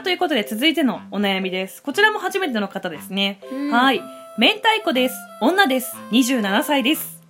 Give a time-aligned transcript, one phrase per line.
[0.00, 1.82] あ、ということで続いてのお悩みです。
[1.82, 3.38] こちらも初めての方ですね。
[3.52, 4.02] うんはい。
[4.38, 5.14] 明太子です。
[5.42, 5.94] 女です。
[6.10, 7.20] 27歳です。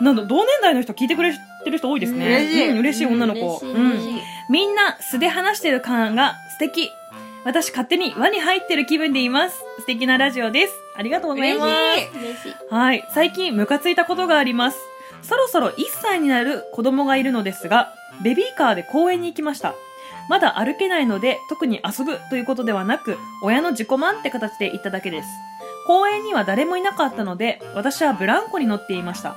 [0.00, 1.32] なんだ、同年代の人聞いてくれ
[1.64, 2.26] てる人多いですね。
[2.26, 3.60] 嬉しいうん嬉しい女の子。
[3.62, 4.20] うん
[4.50, 6.90] みんな素で話してる感が素敵。
[7.44, 9.56] 私勝手に輪に入ってる気分でいます。
[9.78, 10.74] 素敵なラジオです。
[10.96, 12.74] ありがとうございます。
[12.74, 13.06] はい。
[13.14, 14.78] 最近ムカついたことがあります。
[15.22, 19.74] そろそろ1歳になる子供がいるのですが、ベビーカーで公園に行きました。
[20.28, 25.28] まだ歩けないので、特に遊ぶということではなく、親の自己満って形で行っただけです。
[25.86, 29.36] 公園には誰もいなかったので、私はブランコに乗っていました。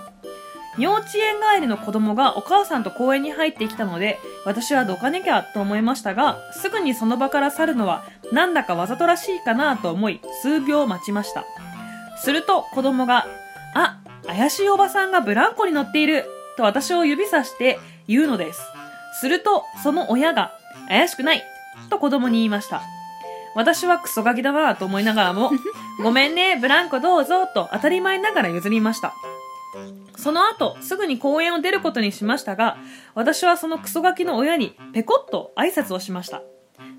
[0.78, 11.46] 幼稚園帰りの子供がお母さんと公園に入ってきたので、私はどかなきゃと思いましたが、すぐにその場から去るのは、なんだかわざとらしいかなと思い、数秒待ちました。
[12.18, 13.28] すると子供が、
[13.74, 18.62] あ、怪しいおばさんがブランコに乗っていると私を指さして言うのです。
[19.20, 20.54] すると、その親が、
[20.88, 21.44] 怪しくない
[21.90, 22.82] と子供に言いました。
[23.54, 25.52] 私はクソガキだなと思いながらも、
[26.02, 29.14] ごめんね、ブランコどうぞと当たり前ながら譲りました。
[30.16, 32.78] その後、すぐに公園を出ることにしましたが、
[33.16, 36.42] 私はそのクソガキの親にペコッと挨拶をしました。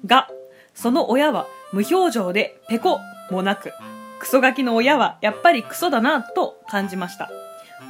[0.05, 0.28] が、
[0.75, 2.98] その親は無表情でペコ
[3.30, 3.72] もなく、
[4.19, 7.30] クソガキの親はやっぱりクソだなと感じました。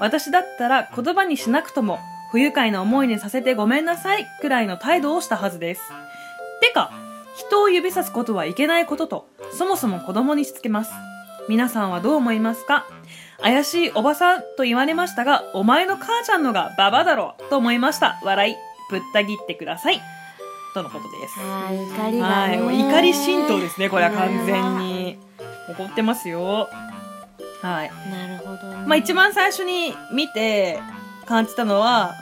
[0.00, 1.98] 私だったら言葉にしなくとも
[2.32, 5.82] 不愉快な思いにさせてごめんなさいくらいの態度をしたはずです。
[6.62, 6.90] てか、
[7.36, 10.92] 人を指さすことはいけないことと、そもそも子供にしつけます。
[11.48, 12.86] 皆さんはどう思いますか？
[13.42, 18.18] 怪しいおばさんと言われましたが、お前の母ちゃんのがババだろうと思いました。
[18.22, 18.56] 笑い、
[18.90, 20.00] ぶった切ってください。
[20.72, 21.38] とのことです。
[21.38, 25.18] 怒りがはい、ねもう怒り浸透ですね、これは完全に。
[25.68, 26.70] 怒ってますよ。
[27.60, 27.90] はい。
[28.10, 30.80] なるほどねまあ一番最初に見て
[31.26, 32.14] 感じたのは、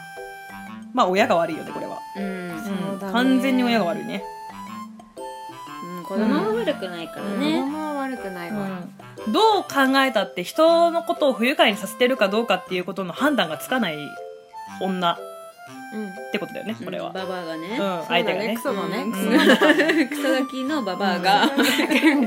[0.92, 1.98] まあ親が悪いよね、これは。
[2.16, 2.24] うん。
[2.24, 3.12] うんそうだね。
[3.12, 4.22] 完全に親が悪いね。
[5.84, 8.82] うん子供は悪くないから子ね供は悪くないわ、
[9.27, 13.97] うん、どう考えたって人のことを不愉快にさせてるかどうかっていうことの判断がつかない
[14.81, 15.12] 女。
[15.12, 15.16] っ
[15.92, 16.10] うん。
[16.32, 17.09] てことだよね、これは。
[17.09, 17.69] うんババアがね。
[17.78, 18.54] うん、相手がね。
[18.56, 18.60] ク。
[18.62, 19.03] ソだね。
[19.03, 19.12] うん。
[19.12, 21.47] クソだねクソガキのババアが、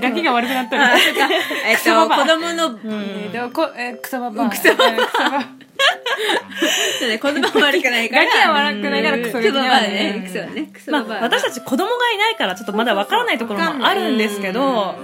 [0.02, 1.30] ガキが悪くなったあ、そっか。
[1.66, 2.80] えっと、子供の、うん。
[2.84, 4.50] えーでもこえークソババア。
[4.50, 4.92] クソババ
[5.40, 5.63] ア
[7.08, 8.26] ね、子供は悪くないから。
[8.26, 10.22] ガキは悪くないからクソガキだだねね。
[10.26, 10.70] クソだね。
[10.74, 10.92] クソ。
[10.92, 14.96] 私たち子供がいないからちょっとまだわからないところもあるんですけうんど、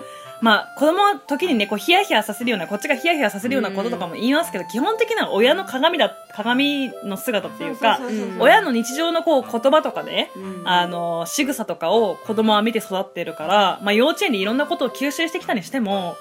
[0.41, 7.99] まあ子供は時にね、こうヒヤヒヤさせるような、こっちがヒヤヒヤさせるようなこととかも言いますけど、基本的には親の鏡だ、鏡の姿っていうか
[8.39, 16.15] 親の日常のこう言葉とかね、うんあの、仕草とかを子供は見て育ってるから、まあ幼稚園でいろんなことを吸収してきたにしても、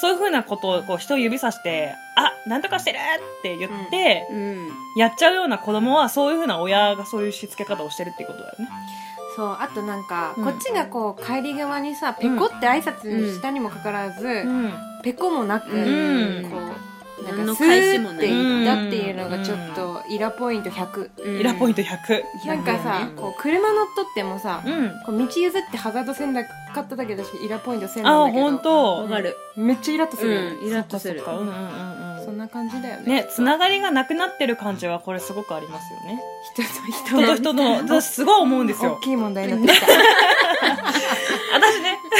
[0.00, 4.68] そういうふうなことをこう人を指さして、あ、なんとかしてるって言って、うん。
[4.96, 8.68] やっちゃうような子供はそういうふうな親がそういうしつけ方をしてるっていうことだよね。
[9.36, 14.72] そうあとなんか、うんこっちがこう帰り際にさペコって挨拶したにもかかわらず、うん。
[15.02, 16.65] ペコもなく、うんこう
[17.24, 22.22] なんかスーって言ったっていうのがちょっとイラポイント100、イラポイント100。
[22.46, 24.90] なんかさ、こう車乗っとってもさ、うん。
[25.04, 26.50] こう道譲ってハザード線だか
[26.82, 28.44] っただけだしイラポイント1000なあ、んだけど。
[28.44, 28.58] ほん。
[28.58, 28.94] と。
[29.04, 29.36] わかる。
[29.56, 30.58] めっちゃイラッとする。
[30.62, 31.22] イラッとする。
[31.26, 32.24] うんうんうんうん。
[32.26, 36.20] そんな感じだよねね、つながりがなくなってる感じはこれすごくありますよね。
[36.54, 38.94] 人と人人と人の、 私すごい思うんですよ。
[38.94, 39.00] 大。
[39.00, 39.86] きい問題になってきた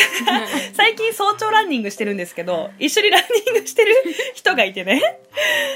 [0.75, 3.95] 最近早朝ランニングしてるんですけど、一緒にランニングしてる
[4.34, 5.21] 人がいてね、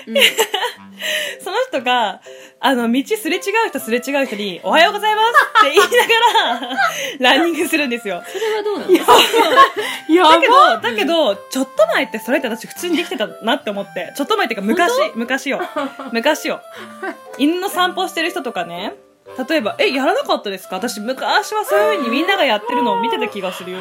[0.06, 0.16] うん
[1.42, 2.20] その人が、
[2.60, 5.28] あの、道すれ違う人すれ違う人に、おはようございます
[5.60, 5.84] って言いな
[6.60, 8.22] がら、ランニングするんですよ。
[8.26, 8.92] それはどうなの？
[8.92, 15.60] や だけど、だけど、ちょっと前ってそれって私普通にできてたなって思って、ちょっと前っていうか昔、昔よ。
[16.12, 16.60] 昔よ。
[17.38, 18.94] 犬の散歩してる人とかね、
[19.48, 20.76] 例えば、え、やらなかったですか？
[20.76, 23.78] 私昔はそういう風にみんながやってるのを見てた気がするよ。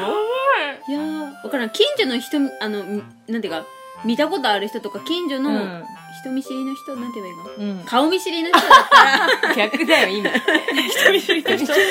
[0.88, 1.70] いやー、わからん。
[1.70, 3.66] 近所の人、あの、みなんていうか、
[4.06, 5.84] 見たことある人とか、近所のうん。
[6.22, 7.72] 人見知りの人、なんて言えばいいの？
[7.80, 7.84] うん。
[7.86, 8.70] 顔見知りの人だっ
[9.42, 11.66] たら、 逆だよ今 人見知りの人。
[11.74, 11.86] 顔見知りの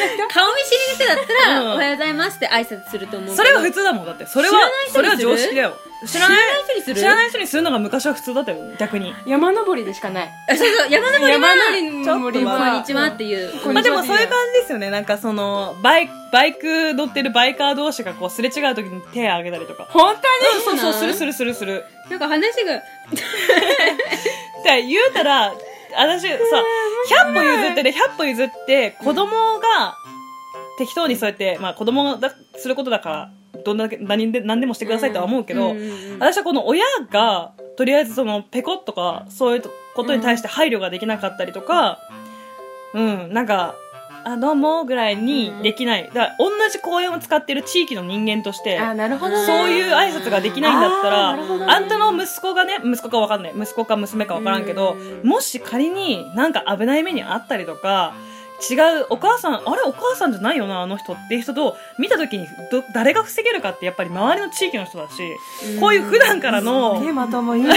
[0.94, 3.36] 人だったら、うんおはようございますって挨拶すると思う。
[3.36, 4.26] それが普通だもん、だって。
[4.26, 4.58] それは
[4.92, 5.76] それは常識だよ。
[6.06, 6.96] 知らない人にする？
[6.96, 9.12] 知らない人にするのが昔は普通だったよ、逆に。
[9.26, 13.72] 山登りでしかないあそうそう、山登りは、山登りこんにちはっていう。
[13.72, 14.90] まあでもそういう感じですよね。
[14.90, 19.88] なんかその、バイク、バイク乗ってるバイカー同士がこうすれ違う時に手を挙げたりとか。
[19.90, 20.22] 本当
[20.70, 21.84] そうそう、そうするするするする。
[22.10, 22.80] なんか話が、っ
[24.64, 25.52] て言うたら、
[25.96, 26.36] 私さ、
[27.26, 29.96] 100歩譲ってね、100歩譲って、子供が
[30.78, 33.30] 適当にそうやって、まあ子供がすることだから、
[33.64, 35.74] どんだけ、何で、何でもしてくださいとは思うけど、
[36.18, 39.62] 私はこの親が、とりあえずその、ペコッとか、そういう
[39.94, 41.98] ことに対して配慮ができなかったりとか、
[42.94, 43.74] うん、なんか、
[44.24, 46.04] あ、どうもぐらいにできない。
[46.04, 49.46] だから、同じ公園を使ってる地域の人間として、あ、なるほどね。
[49.46, 53.52] そういう挨拶ができないんだったら、あねあんたの息子がね、息子かわかんない。
[53.56, 58.14] 息子か娘かわからんけど、もし仮になんか危ない目にあったりとか、
[58.70, 65.36] 違う、お母さん、あれお母さんじゃないよな、あの人っていう人と見た時にど、誰が防げるかってやっぱり周りの地域の人だし、
[65.80, 67.56] こういう普段からの、すっげえまとも。
[67.56, 67.74] いいね。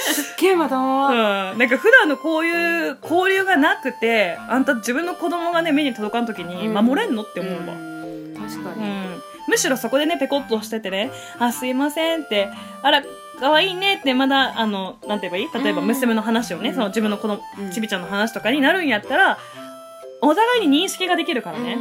[0.00, 1.08] すっげえまとも。
[1.08, 7.74] うん、なんか普段のこういう交流がなくて、あんた自分の子供がね、目に届かん時に守れんのって思うわ。
[7.74, 7.92] う
[8.38, 8.84] 確かに。
[8.84, 12.48] ん、むしろそこでねペコッとしててね「あすいません」って
[12.82, 13.02] 「あら
[13.40, 15.64] 可愛いね」ってまだあのなんて言えばいい？
[15.64, 15.86] 例えばうん。
[15.86, 17.70] 娘の話をね、うんその自分の子のうん。
[17.70, 19.38] ちびちゃんの話とかになるんやったら
[20.22, 21.78] お互いに認識ができるからね。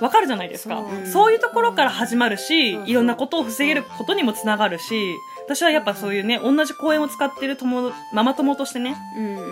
[0.00, 0.76] わかるじゃないですか。
[0.76, 1.06] そう。
[1.06, 5.14] そういうところから始まるしいろんなことを防げることにもつながるし
[5.46, 8.96] 私はやっぱそういうね同じ公園を使ってる友ママ友としてね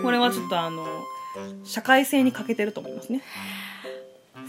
[0.03, 0.85] これはちょっとあの
[1.65, 3.23] 社会性に欠けてると思いますね。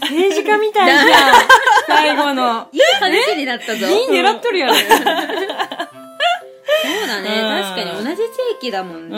[0.00, 1.34] 政治家みたいじゃん。
[1.86, 2.68] 最後の。
[2.72, 3.86] いい話になったぞ。
[3.86, 4.74] いい狙っとるやろ。
[6.86, 7.28] そうだね。
[7.28, 7.62] うん。
[7.62, 8.22] 確かに同じ地
[8.58, 9.16] 域だもんね。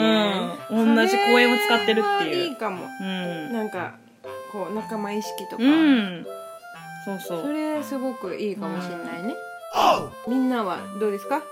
[0.71, 0.95] うん。
[0.95, 2.85] 同じ公園を使ってるってそれはいいういかも。
[3.01, 3.53] うん。
[3.53, 3.93] なんか、
[4.51, 5.63] こう、仲間意識とか。
[5.63, 6.25] うん。
[7.05, 7.27] そうそ。
[7.43, 9.35] そうれすごくいいかもしれないね。
[10.27, 11.43] みんなはどうですか？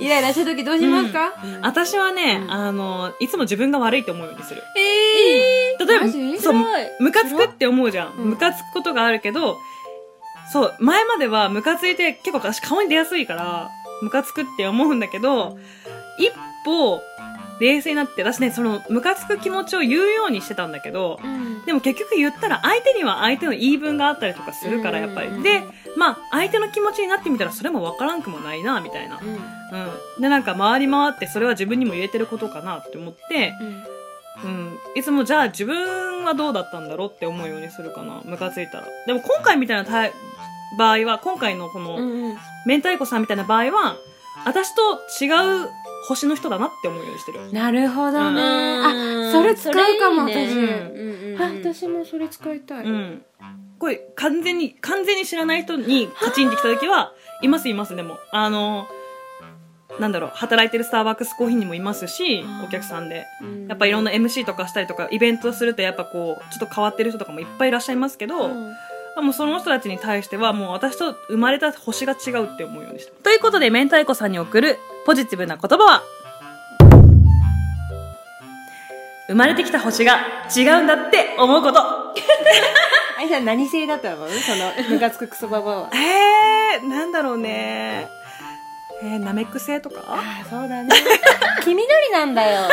[0.00, 1.32] イライラ した時どうしますか、
[1.62, 4.60] 私はね、うんあの、いつも自分が悪いって思うようにする。
[4.76, 6.08] え例えば
[6.40, 6.54] そう、
[6.98, 8.14] ムカつくって思うじゃん。
[8.16, 9.58] ムカつくことがあるけど、
[10.52, 13.68] そう、前まではムカついて結構私顔に出やすいから、
[14.02, 15.58] ムカつくって思うんだけど、
[16.18, 16.32] 一
[16.64, 17.00] 歩、
[17.60, 25.28] 冷静になって、私ね、その、ムカつく気持ちを言うようにしてたんだけど、うんでも結局言ったら相手には相手の言い分があったりとかするから、やっぱり。
[25.28, 25.62] うんで、
[25.96, 29.20] まあ、相手の気持ちになってみたらそれもわからんくもないな、みたいな。
[29.20, 30.22] うん。
[30.22, 33.52] で、なんか回り回ってそれは自分にも言えてることかなって思って、
[34.42, 34.78] うん。
[34.94, 38.22] いつもじゃあ自分はどうだったんだろうって思うようにするかな。
[38.24, 38.86] ムカついたら。
[39.06, 39.84] でも今回みたいな
[40.78, 42.36] 場合は、今回のこの、うんうん
[42.66, 43.96] 明太子さんみたいな場合は、
[44.44, 45.68] 私と違う
[46.06, 47.52] 星の人だなって思うようにしてる。
[47.52, 48.42] なるほどね。
[48.42, 50.52] うんあ、それ使うかも、私。
[50.52, 52.84] うんうんうんあ、私もそれ使いたい。
[52.84, 53.24] うん。
[53.78, 57.12] これ、完全に、完全に知らない人にカチンってきた時は、
[57.42, 58.18] いますいます、でも。
[58.30, 58.86] あの、
[59.98, 63.24] なんだろう、働いてるスターバックスコーヒーにもいますし、お客さんで。
[63.42, 68.50] うんやっぱいろんな MC とかしたりとか、イベントするとやっぱこう、ちょっと変わってる人とかもいっぱいいらっしゃいますけど、
[69.20, 73.16] もうその人たちに対してはもう私と生まれた星が違うって思うようにしてる。
[73.22, 76.02] ということで、明太子さんに送るポジティブな言葉は、
[79.28, 80.26] 生まれてきた星が
[80.56, 81.80] 違うんだって思うこと。
[81.80, 82.12] あ
[83.22, 84.26] いさん何性だったの？
[84.28, 85.90] その、ムカつくクソババアは。
[85.94, 88.08] えー、なんだろうね。
[89.02, 90.02] えー、ナメック星とか？
[90.08, 90.88] あ、そうだね。
[91.62, 92.68] 黄緑なんだよ。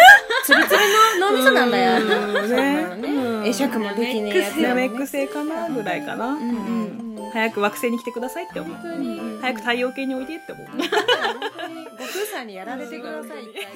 [0.45, 0.76] ツルツ
[1.37, 2.95] ルの脳みそなんだよ。
[2.95, 3.43] ね。
[3.43, 4.89] 会釈もできねえやつだナメッ。
[4.89, 6.37] ク星かなぐらいかな。
[7.33, 8.77] 早く惑星に来てくださいって思う。
[8.87, 10.67] うん早く太陽系においでって思う。
[10.67, 10.95] 本当に悟
[11.97, 13.67] 空さんにやられてください、一回。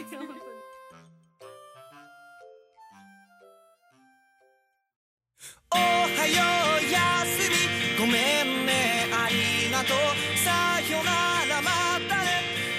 [5.73, 6.43] おはよ
[6.81, 9.97] うやすみごめんねありがとう
[10.37, 11.11] さよな
[11.55, 11.69] らま
[12.09, 12.27] たね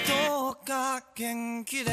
[0.07, 1.91] どうか元気で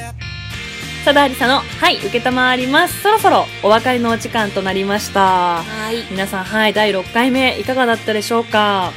[1.05, 3.01] ただありさの、はい、受けたまわります。
[3.03, 5.63] そろそろお別れのお時間となりました。
[5.63, 6.05] はい。
[6.11, 8.93] 皆さん、はい、第6回目、いかがだったでしょうか？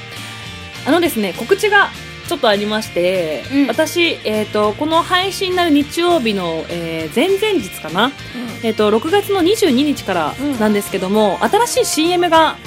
[0.86, 1.92] あのですね、告知が
[2.28, 3.68] ちょっとありまして、うん。
[3.68, 8.12] 私、えっ、と、この配信になる日曜日の、えー前々日かな、
[8.64, 12.58] えっ、と、6月の22日からなんですけども、新しい CM が、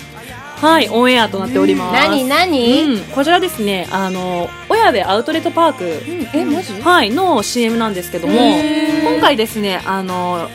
[0.57, 1.93] はい、オンエアとなっております。
[1.93, 2.25] 何？
[2.25, 2.83] 何？
[2.85, 6.03] うん、こちらですね、あの、親部アウトレットパーク、
[6.35, 6.73] え、マジ？
[6.81, 8.35] はい、の CM なんですけども、
[9.07, 10.49] 今回ですね、あの、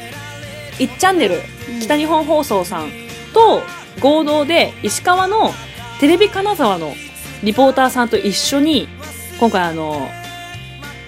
[0.78, 1.40] 1チャンネル、
[1.82, 2.90] 北日本放送さん
[3.34, 3.62] と
[4.02, 5.52] 合同で石川の
[6.02, 6.94] テレビ金沢の
[7.44, 8.90] リポーターさんと一緒に、
[9.40, 10.10] 今回あの、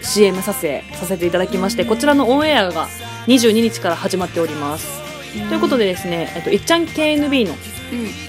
[0.01, 2.87] CM 撮影させていただきまして、こちらのオンエアが
[3.27, 5.01] 22日から始まっております。
[5.49, 7.55] ということでですね、えっと、いっちゃん KNB の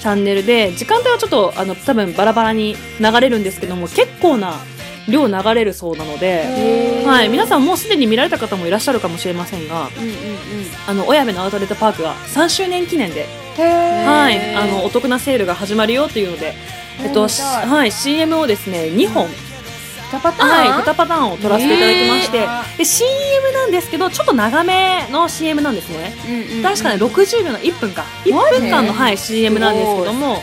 [0.00, 4.54] チャンネルで、時間帯はちょっと、あの、多分バラバラに流れるんですけども、結構な
[5.08, 10.14] 量流れるそうなので、はい、皆さんもうすでに見られた方もいらっしゃるかもしれませんが、うんうんうん。
[10.87, 13.26] あの、親部のアウトレットパークが3周年記念で、
[13.58, 16.54] へはい、あの、お得なセールが始まるよっていうので、
[17.02, 19.28] えっと、しはい、CM をですね、2本、
[20.14, 26.14] 2パターンはい、2パターンを撮らせていただきまして、えで CM なんですけどちょっと長めの CM なんですね。
[26.26, 28.04] うんうん確かね60秒の1分か。
[28.25, 30.42] 1分間の、はい、CM なんですけども。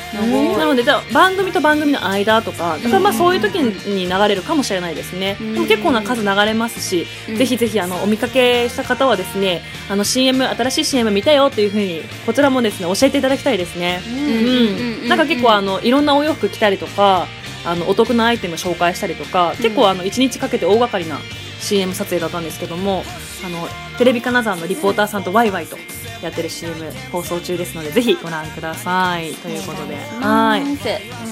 [0.58, 7.36] なのでじゃあ番組と番組の間とかだからまあそういう時に流れるかもしれないですね、うんでも結構な数流れますし、うん。
[7.38, 15.04] ぜひぜひあのお見かけした方はですねあの CM 新しい CM 見たよというふうにこちらもですね教えていただきたいですね、うん。
[15.04, 15.10] うん。
[15.10, 17.28] なんか結構あのいろんなお洋服着たりとか
[17.66, 21.20] あのお得なアイテム紹介したりとか、結構あの1日かけて大掛かりな
[21.60, 23.04] CM 撮影だったんですけども
[23.46, 25.78] あのテレビ金沢のリポーターさんとワイワイと
[26.24, 26.74] やってる CM
[27.12, 29.34] 放送中ですのでぜひご覧ください。
[29.34, 29.96] ということで。
[29.96, 30.78] はい。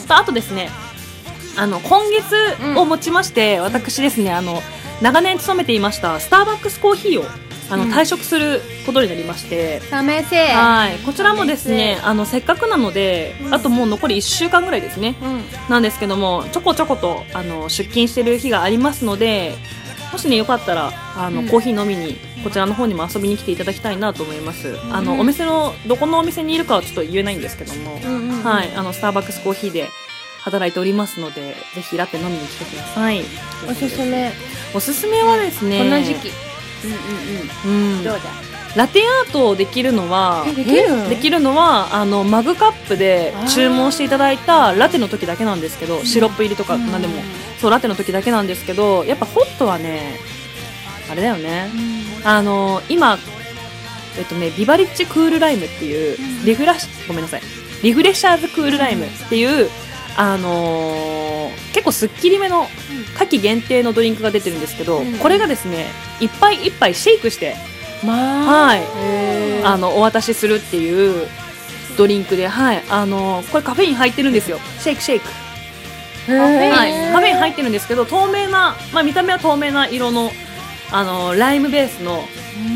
[0.07, 0.69] とあとですね
[1.57, 4.61] あの今月をもちまして、私ですねあの
[5.01, 9.79] 長年勤めていましたスターバックスコーヒーをあの退職することになりまして、
[10.53, 15.43] はい、こちらもですねあのせっかくなので、あともう残り1週間ぐらいですね、うん。
[15.69, 19.55] なんですけどもちょこちょことあの出勤してる日がありますので
[20.11, 21.47] もしねよかったらあの、うん。
[21.47, 28.71] コーヒー飲みにこちらの方にも遊びに来ていただきたいなと思います、あのお店のどこのお店にいるかはちょっと言えないんですけども、うんうんはい。
[28.75, 29.89] あのスターバックスコーヒーで
[30.41, 33.23] 働いておりますのでぜひラテ飲みに来てください。
[33.69, 34.31] おすすめ。
[34.73, 36.48] おすすめはですねこの時期
[36.83, 38.03] うんうんうん。
[38.03, 38.19] どうだ
[38.75, 47.15] ラテアートをできるのはえできるできるのはあのマグカップで注文していただいたラテの時だけなんですけどシロップ入りとかなんでも。
[47.59, 50.17] そうラテの時だけなんですけどやっぱホットはね
[51.11, 51.69] あれだよね。
[52.23, 53.17] あの今
[54.17, 57.41] えっとねビバリッジクールライムっていうリフラッシュごめんなさい。
[57.83, 59.69] リフレッシャーズクールライムっていう
[60.15, 61.18] あのー
[61.73, 62.67] 結構すっきりめの
[63.17, 65.17] 夏季限定のドリンクが出てるんですけど、うん。
[65.17, 65.87] これがですね
[66.19, 67.55] 一杯一杯シェイクして
[68.03, 68.65] まあ。
[68.67, 68.81] はい。
[69.63, 71.27] あのお渡しするっていう
[71.97, 74.59] ドリンクで、はい、あのこれカフェイン入ってるんですよ。
[74.79, 75.27] シェイクシェイク。
[76.31, 80.31] はい、カフェイン入ってるんですけど、透明な、まあ見た目は透明な色の
[80.91, 82.23] あのライムベースの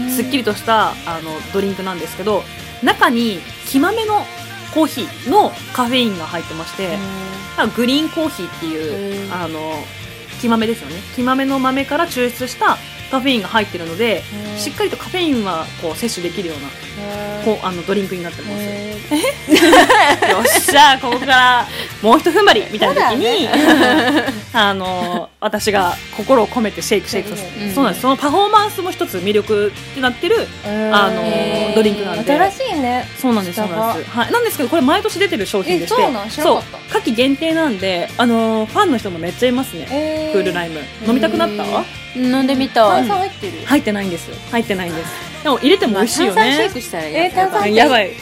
[0.09, 2.43] すっきりとしたあのドリンクなんですけど、
[2.83, 4.25] 中に木豆の
[4.73, 6.97] コーヒーのカフェインが入ってまして、
[7.75, 9.75] グリーンコーヒーっていうあの
[10.41, 10.95] 木豆ですよね。
[11.15, 12.77] 木豆の豆から抽出した
[13.13, 14.23] カフェインが入ってるので、
[14.57, 16.67] しっかりとカフェインはこう摂取できるような
[17.45, 18.53] こうあのドリンクになってます。
[18.55, 18.89] へ
[20.33, 21.67] よっしゃここから
[22.01, 23.47] もう一踏ん張りみたいな時に、
[24.51, 28.01] あの私が心を込めてシェイクシェイクさせて、うんそうなんです。
[28.01, 30.47] そのパフォーマンスも一つ魅力ってなってる
[30.91, 32.33] あのドリンクなんで。
[32.33, 33.07] 新しいね。
[33.21, 40.79] そうなんですそうなんです、はい、なんですけどこれ毎年出てる商品でしてえそう夏季限定なんであのファンの人もめっちゃいますね、えクールライム。
[41.05, 41.63] 飲みたくなった、
[42.15, 43.07] 飲んでみたい。
[43.07, 43.65] 炭酸入ってる？
[43.65, 44.35] 入ってないんですよ。
[44.51, 45.33] 入ってないんです。
[45.43, 46.41] でも入れても美味しいよね。
[46.41, 48.11] 炭酸シェイクしたらいいえ炭酸やばい。
[48.11, 48.13] え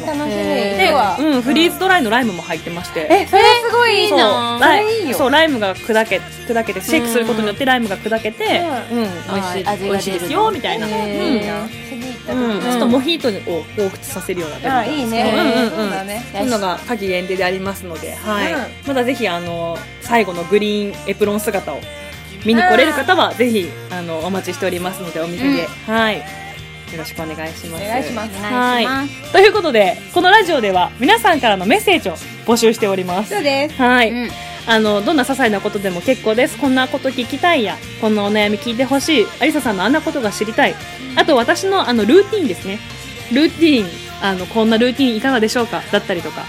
[0.00, 0.32] ー楽しみ。
[0.32, 1.16] へーでは。
[1.18, 3.08] うんフリーズドライのライムも入ってまして。
[3.10, 4.18] えそれすごいいいそう。
[4.18, 5.16] なそれいいよ。
[5.16, 8.62] そうライムが砕け砕けてシェイクすることによってライムが砕けて、
[8.92, 11.24] ううん美味しい味美味しいですよみたいな、えうん。
[11.24, 15.32] ーいいな次行った時うん、ちょっとモヒートを彷彿させるようなドリンクあいいね。
[15.34, 15.70] うんうんうん。
[15.70, 16.24] そうだね。
[16.32, 18.52] そういうのが夏季限定でありますので、はい。
[18.52, 18.60] うん。
[18.86, 21.80] まだぜひあの最後のグリーンエプロン姿を
[22.44, 26.18] 見に来れる方はぜひあのお待ちしておりますのでお店で、はい。
[26.18, 27.84] よろしくお願いします。
[27.84, 28.42] お願いします。
[28.42, 29.08] はい。
[29.30, 32.14] ということでこのラジオでは皆さんからのメッセージを
[32.46, 33.34] 募集しております。
[33.34, 33.74] そうです。
[33.74, 34.30] はい、うん。
[34.66, 36.56] あのどんな些細なことでも結構です。
[36.56, 39.26] こんなこと聞きたいやこんなお悩み聞いてほしい。
[39.40, 40.74] ありささんのあんなことが知りたい。
[41.16, 42.78] あと私のあのルーティーンですね。
[43.32, 44.08] ルーティーン。
[44.20, 45.82] あのこんなルーティーンいかがでしょうか？
[45.92, 46.42] だったりとか、